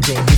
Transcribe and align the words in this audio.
DJ. 0.00 0.29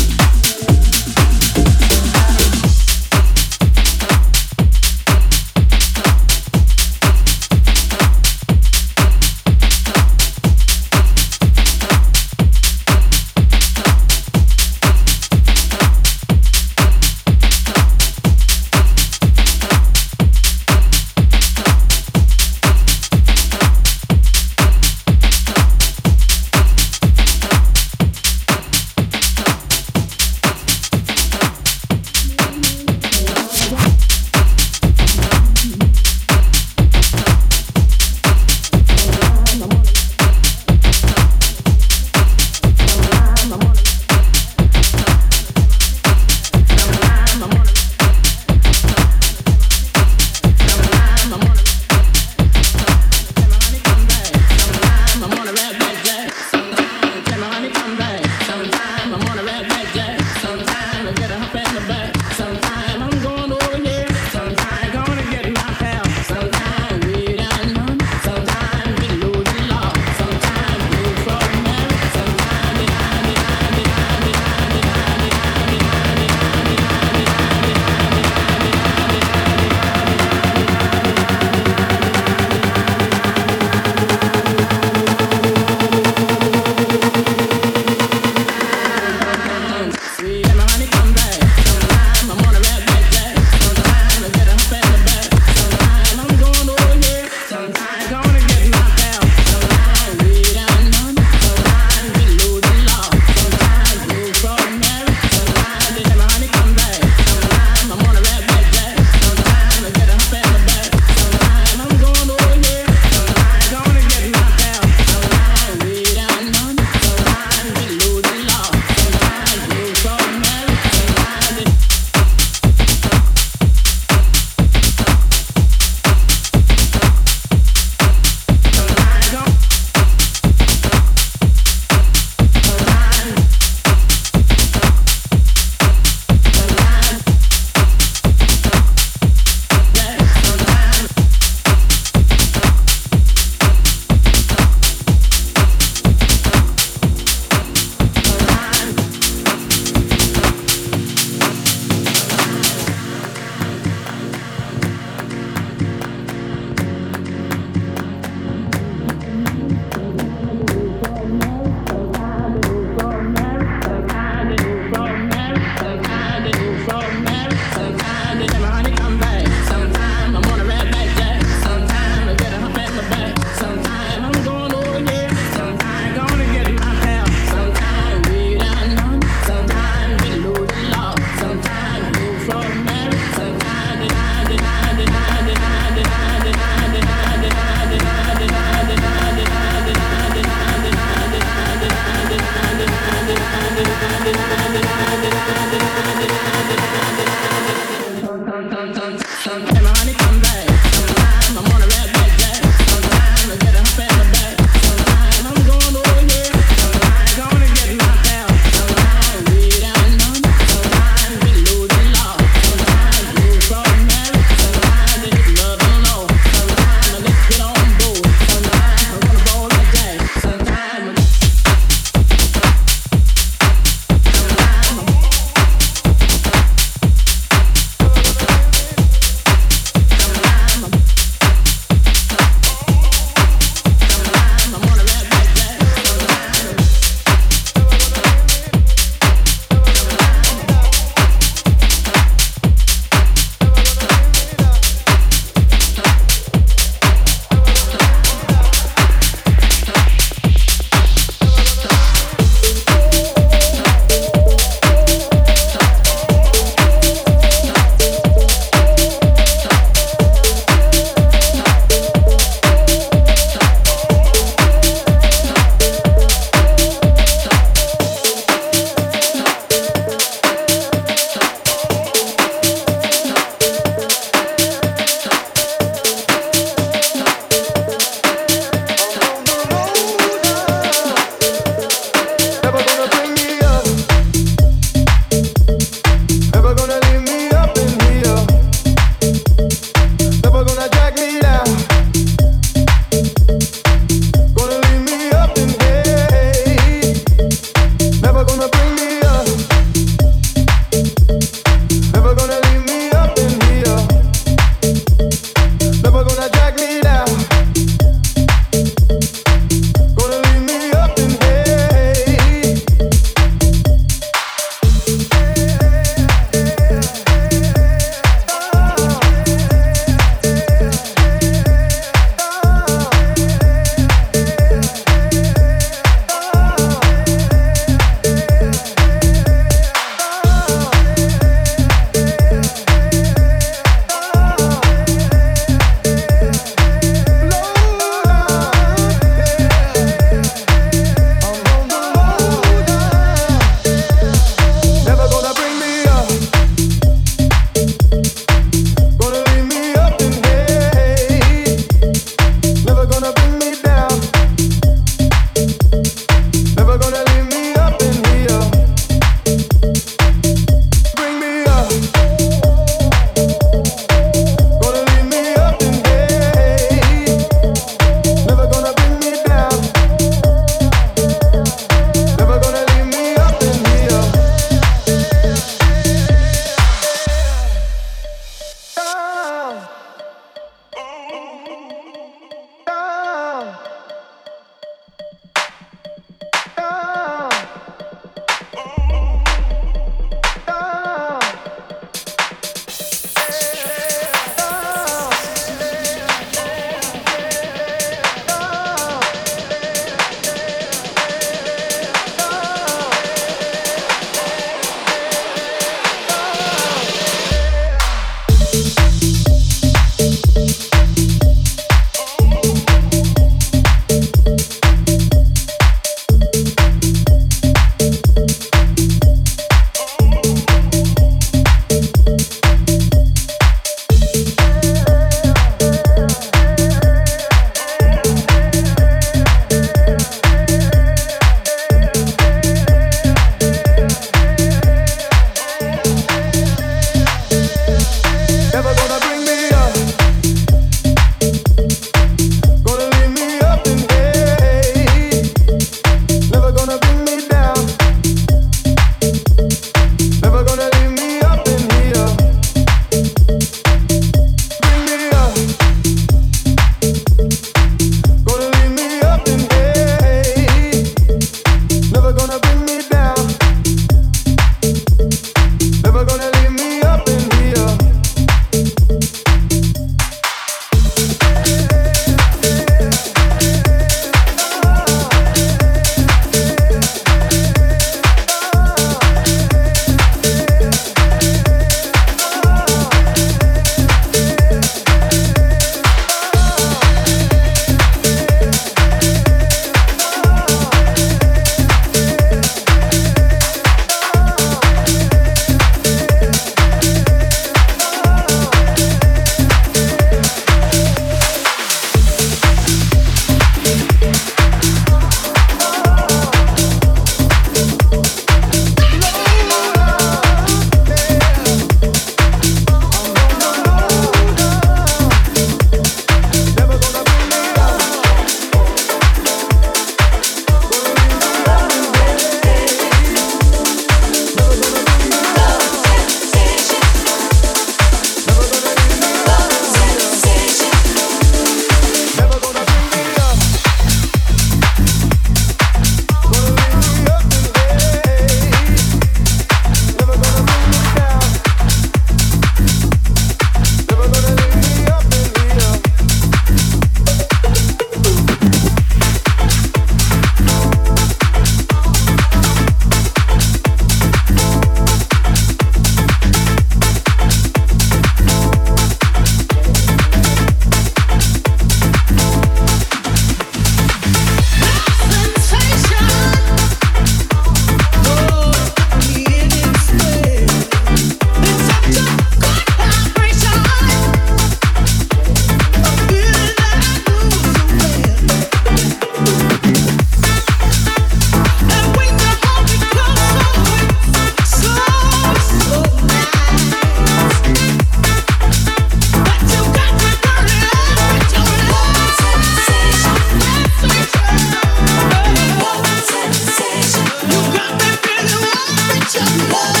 love. 599.41 600.00